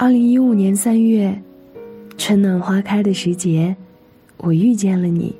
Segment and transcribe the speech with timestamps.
[0.00, 1.36] 二零一五年三月，
[2.16, 3.74] 春暖花开的时节，
[4.36, 5.34] 我遇见了你。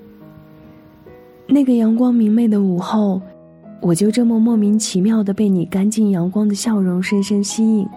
[1.47, 3.23] 那个阳光明媚的午后，
[3.81, 7.89] 我就这么莫名其妙的被你干净阳光的笑容深深吸引。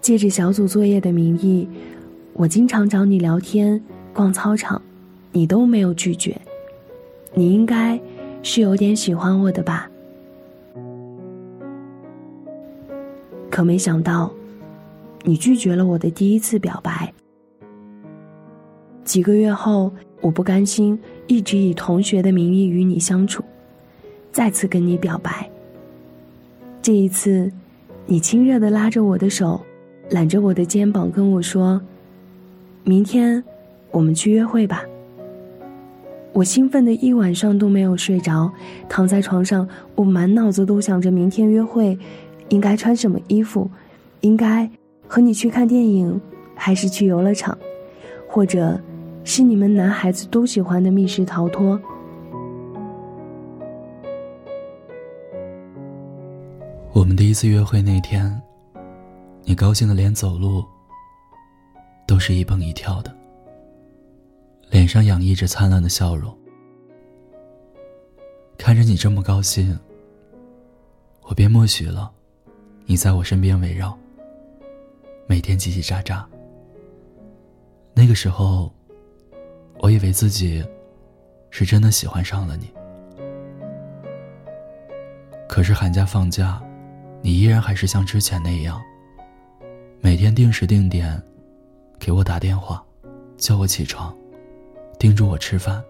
[0.00, 1.68] 借着小组作业的名义，
[2.32, 3.80] 我经常找你聊天、
[4.12, 4.82] 逛操场，
[5.30, 6.36] 你都没有拒绝。
[7.34, 8.00] 你应该
[8.42, 9.88] 是有点喜欢我的吧？
[13.48, 14.32] 可没想到，
[15.28, 17.12] 你拒绝了我的第一次表白。
[19.04, 19.92] 几个月后，
[20.22, 23.44] 我不甘心一直以同学的名义与你相处，
[24.32, 25.46] 再次跟你表白。
[26.80, 27.52] 这一次，
[28.06, 29.60] 你亲热的拉着我的手，
[30.08, 31.78] 揽着我的肩膀跟我说
[32.82, 33.44] ：“明天，
[33.90, 34.82] 我们去约会吧。”
[36.32, 38.50] 我兴奋的一晚上都没有睡着，
[38.88, 41.98] 躺在床上，我满脑子都想着明天约会。
[42.48, 43.70] 应该穿什么衣服？
[44.22, 44.70] 应该
[45.08, 46.20] 和你去看电影，
[46.54, 47.56] 还是去游乐场，
[48.28, 48.78] 或者
[49.24, 51.80] 是你们男孩子都喜欢的密室逃脱？
[56.92, 58.40] 我们第一次约会那天，
[59.44, 60.62] 你高兴的连走路
[62.06, 63.14] 都是一蹦一跳的，
[64.70, 66.36] 脸上洋溢着灿烂的笑容。
[68.58, 69.78] 看着你这么高兴，
[71.22, 72.10] 我便默许了。
[72.84, 73.96] 你在我身边围绕，
[75.28, 76.24] 每天叽叽喳喳。
[77.92, 78.72] 那个时候，
[79.78, 80.64] 我以为自己
[81.50, 82.72] 是真的喜欢上了你。
[85.46, 86.62] 可是寒假放假，
[87.20, 88.80] 你依然还是像之前那样，
[90.00, 91.22] 每天定时定点
[91.98, 92.82] 给我打电话，
[93.36, 94.16] 叫我起床，
[94.98, 95.84] 叮嘱我吃饭。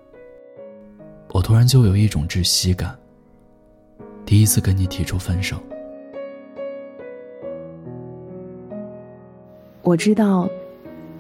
[1.28, 2.98] 我突然就有一种窒息感。
[4.26, 5.62] 第一次跟你提出分手。
[9.88, 10.46] 我知道，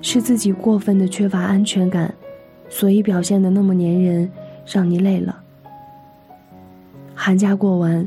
[0.02, 2.14] 是自己过分的缺乏安全感，
[2.68, 4.30] 所以表现的那么粘人，
[4.66, 5.40] 让你累了。
[7.14, 8.06] 寒假过完，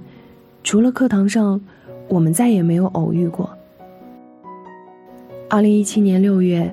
[0.64, 1.60] 除了课堂上，
[2.08, 3.50] 我们再也没有偶遇过。
[5.50, 6.72] 二零一七年六月，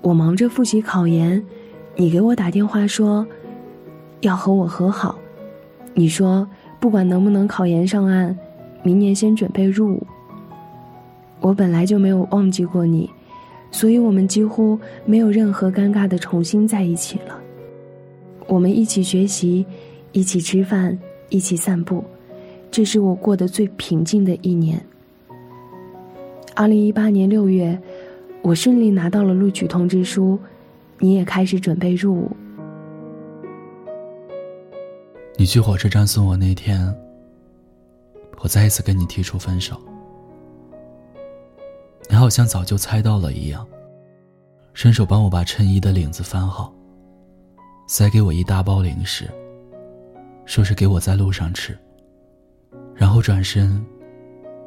[0.00, 1.44] 我忙着复习考研，
[1.96, 3.26] 你给我打电话说，
[4.20, 5.18] 要和我和好。
[5.92, 8.38] 你说不管能不能考研上岸，
[8.84, 10.06] 明年先准备入伍。
[11.40, 13.08] 我本来就没有忘记过你，
[13.70, 17.40] 所以我们几乎没有任何尴尬的重新在一起了。
[18.46, 19.64] 我们一起学习，
[20.12, 20.98] 一起吃饭，
[21.28, 22.02] 一起散步，
[22.70, 24.82] 这是我过得最平静的一年。
[26.54, 27.78] 二零一八年六月，
[28.42, 30.38] 我顺利拿到了录取通知书，
[30.98, 32.30] 你也开始准备入伍。
[35.36, 36.92] 你去火车站送我那天，
[38.40, 39.80] 我再一次跟你提出分手。
[42.08, 43.66] 你好像早就猜到了一样，
[44.72, 46.72] 伸手帮我把衬衣的领子翻好，
[47.86, 49.30] 塞给我一大包零食，
[50.46, 51.78] 说是给我在路上吃，
[52.94, 53.84] 然后转身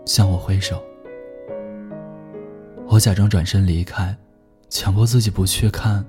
[0.06, 0.81] 向我挥手。
[2.88, 4.16] 我假装转身离开，
[4.69, 6.06] 强迫自己不去看，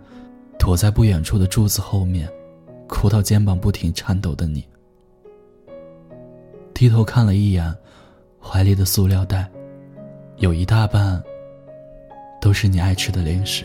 [0.59, 2.29] 躲在不远处的柱子后面，
[2.87, 4.65] 哭到肩膀不停颤抖的你。
[6.75, 7.75] 低头看了一眼
[8.39, 9.51] 怀里的塑料袋。
[10.37, 11.23] 有一大半
[12.41, 13.65] 都是你爱吃的零食。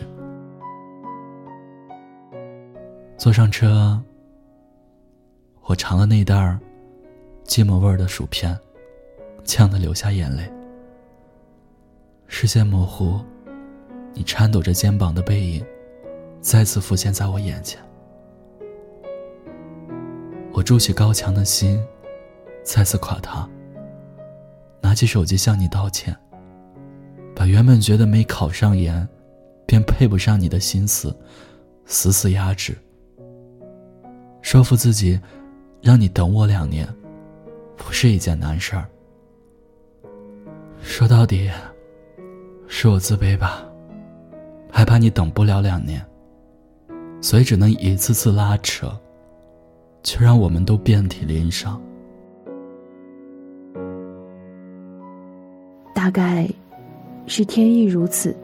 [3.16, 4.00] 坐上车，
[5.62, 6.58] 我尝了那袋儿
[7.44, 8.56] 芥末味儿的薯片，
[9.44, 10.48] 呛得流下眼泪。
[12.28, 13.18] 视线模糊，
[14.14, 15.66] 你颤抖着肩膀的背影
[16.40, 17.80] 再次浮现在我眼前。
[20.52, 21.82] 我筑起高墙的心
[22.62, 23.48] 再次垮塌。
[24.80, 26.16] 拿起手机向你道歉。
[27.48, 29.06] 原本觉得没考上研，
[29.66, 31.14] 便配不上你的心思，
[31.86, 32.76] 死死压制。
[34.42, 35.20] 说服自己，
[35.82, 36.88] 让你等我两年，
[37.76, 38.86] 不是一件难事儿。
[40.80, 41.50] 说到底，
[42.66, 43.64] 是我自卑吧，
[44.70, 46.04] 害怕你等不了两年，
[47.20, 48.90] 所以只能一次次拉扯，
[50.02, 51.80] 却让我们都遍体鳞伤。
[55.94, 56.48] 大概。
[57.28, 58.34] 是天意如此。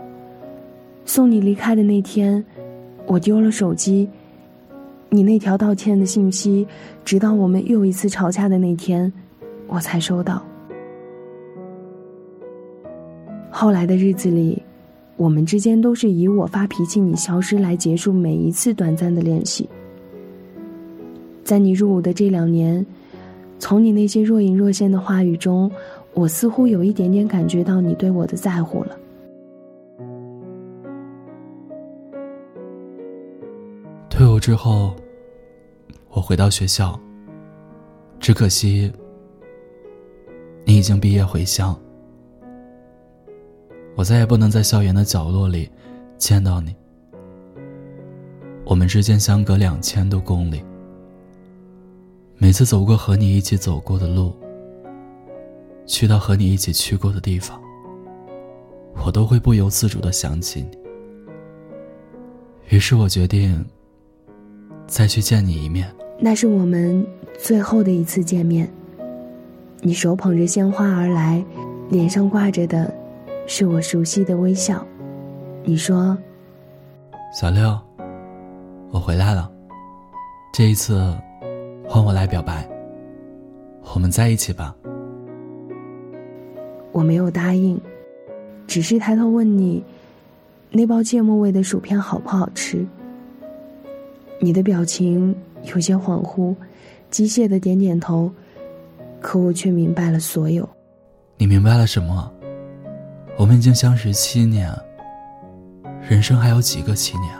[1.07, 2.45] 送你离开的那天，
[3.07, 4.09] 我丢了手机。
[5.09, 6.67] 你那条道歉的信息，
[7.05, 9.13] 直到我们又一次吵架的那天，
[9.67, 10.43] 我才收到。
[13.51, 14.61] 后来的日子里，
[15.17, 19.69] 我们之间都是以我发脾气，你消失来结束每一次短暂的联系。
[21.45, 22.85] 在你入伍的这两年，
[23.59, 25.71] 从你那些若隐若现的话语中。
[26.15, 28.97] 我似乎有一点点感觉到你对我的在乎了。
[34.09, 34.95] 退伍之后，
[36.11, 36.99] 我回到学校。
[38.21, 38.91] 只可惜。
[40.65, 41.79] 你已经毕业回乡。
[43.97, 45.69] 我再也不能在校园的角落里
[46.17, 46.75] 见到你。
[48.65, 50.65] 我们之间相隔两千多公里。
[52.39, 54.33] 每次走过和你一起走过的路。
[55.87, 57.61] 去到和你一起去过的地方，
[59.05, 60.79] 我都会不由自主的想起你。
[62.71, 63.65] 于是我决定
[64.87, 65.95] 再去见你一面。
[66.19, 67.07] 那是我们
[67.39, 68.71] 最后的一次见面。
[69.81, 71.45] 你手捧着鲜花而来，
[71.91, 72.93] 脸上挂着的，
[73.47, 74.85] 是我熟悉的微笑。
[75.63, 76.17] 你说
[77.39, 77.79] ：“小六，
[78.91, 79.51] 我回来了。
[80.55, 81.15] 这一次，
[81.87, 82.67] 换我来表白。
[83.95, 84.75] 我们在一起吧。”
[86.95, 87.79] 我没有答应，
[88.67, 89.85] 只是抬头问你
[90.73, 92.87] ：“那包芥末味的薯片好不好吃？”
[94.41, 95.37] 你的表情。
[95.75, 96.55] 有些恍惚，
[97.11, 98.31] 机械的点点头，
[99.19, 100.69] 可我却明白了所有。
[101.39, 102.31] 你明白了什么？
[103.39, 104.71] 我们已经相识七年，
[106.07, 107.33] 人生还有几个七年？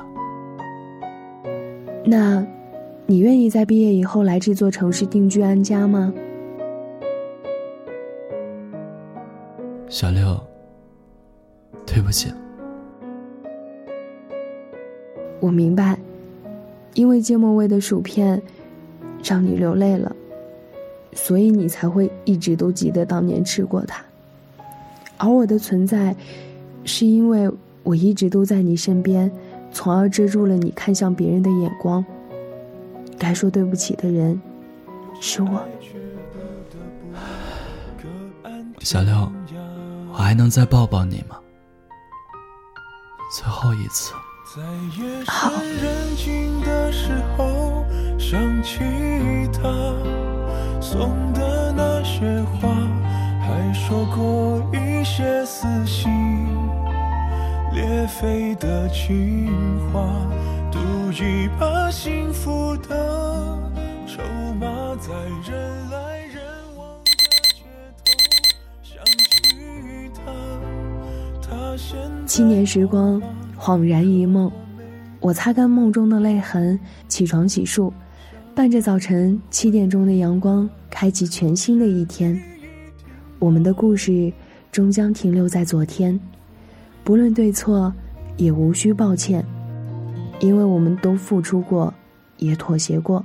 [2.03, 2.43] 那，
[3.05, 6.11] 你愿意在毕业以后来这座城市定居安家吗？
[9.95, 10.37] 小六，
[11.87, 12.29] 对不起。
[15.39, 15.97] 我明白。
[16.95, 18.43] 因为芥末味的薯片，
[19.23, 20.15] 让你流泪了，
[21.13, 24.05] 所以你才会一直都记得当年吃过它。
[25.17, 26.17] 而我的存在，
[26.85, 27.49] 是因为
[27.85, 29.31] 我一直都在你身边，
[29.71, 32.05] 从而遮住了你看向别人的眼光。
[33.17, 34.41] 该说对不起的人，
[35.21, 35.65] 是我。
[38.81, 39.15] 小六，
[40.17, 41.37] 我还能再抱抱你吗？
[43.37, 44.15] 最后一次。
[44.55, 44.63] 在
[44.97, 47.85] 夜深人静的时候，
[48.17, 48.79] 想起
[49.53, 49.61] 他
[50.81, 52.69] 送的那些花，
[53.41, 56.09] 还说过一些撕心
[57.73, 59.51] 裂肺的情
[59.93, 60.07] 话，
[60.71, 60.79] 赌
[61.11, 63.59] 一把幸福的
[64.07, 64.23] 筹
[64.61, 65.13] 码，在
[65.45, 65.91] 人
[72.27, 73.23] 七年时光。
[73.57, 74.51] 恍然一梦，
[75.21, 76.79] 我擦干梦中的泪痕，
[77.09, 77.91] 起床洗漱，
[78.55, 82.39] 伴着早晨七点钟的阳光，开启全新的一天。
[83.39, 84.31] 我们的故事
[84.71, 86.19] 终将停留在昨天，
[87.05, 87.91] 不论对错，
[88.37, 89.43] 也无需抱歉，
[90.41, 91.95] 因为我们都付出过，
[92.39, 93.25] 也妥协过。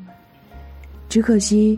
[1.09, 1.77] 只可惜，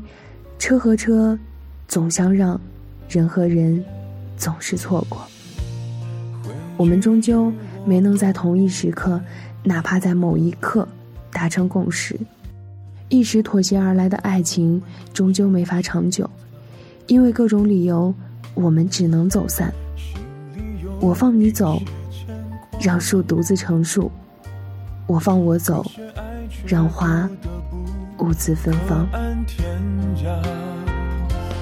[0.59, 1.39] 车和车
[1.87, 2.59] 总相让，
[3.07, 3.83] 人和人
[4.35, 5.25] 总是错过。
[6.81, 7.53] 我们终究。
[7.85, 9.21] 没能在同一时刻，
[9.63, 10.87] 哪怕在某一刻
[11.31, 12.19] 达成共识，
[13.07, 14.81] 一时妥协而来的爱情
[15.13, 16.27] 终究没法长久，
[17.05, 18.13] 因为各种理由，
[18.55, 19.71] 我们只能走散。
[20.99, 21.79] 我放你走，
[22.79, 24.09] 让树独自成树；
[25.05, 25.85] 我放我走，
[26.65, 27.29] 让花
[28.17, 29.07] 兀自芬芳。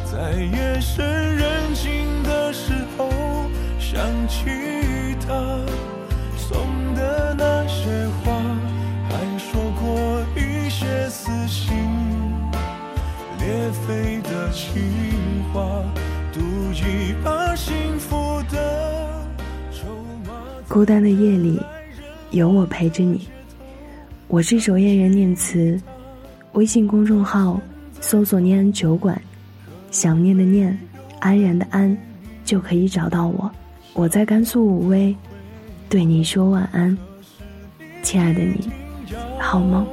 [0.09, 1.05] 在夜深
[1.35, 3.08] 人静的时候，
[3.91, 4.45] 想起
[5.25, 5.65] 他。
[6.37, 8.31] 送的那些话，
[9.09, 11.75] 还说过一些撕心
[13.39, 14.79] 裂肺的情
[15.51, 15.83] 话，
[16.31, 16.39] 赌
[16.71, 18.15] 一把幸福
[18.51, 19.27] 的
[19.71, 19.87] 筹
[20.23, 20.33] 码。
[20.67, 21.59] 孤单的夜里，
[22.29, 23.27] 有我陪着你。
[24.27, 25.81] 我是守夜人念慈，
[26.51, 27.59] 微信公众号
[28.01, 29.19] 搜索“念安酒馆”，
[29.89, 30.77] 想念的念，
[31.19, 31.97] 安然的安，
[32.45, 33.49] 就可以找到我。
[33.93, 35.15] 我在甘肃武威。
[35.89, 36.95] 对你说晚安，
[38.03, 38.69] 亲爱的你，
[39.39, 39.85] 好梦。